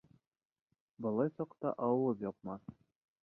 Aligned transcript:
Былай 1.05 1.29
саҡта 1.35 1.75
ауыҙ 1.89 2.25
япмаҫ 2.31 2.75